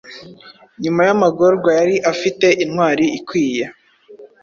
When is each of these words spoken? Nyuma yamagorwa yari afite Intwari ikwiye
Nyuma 0.83 1.01
yamagorwa 1.09 1.69
yari 1.79 1.95
afite 2.11 2.47
Intwari 2.63 3.05
ikwiye 3.17 3.65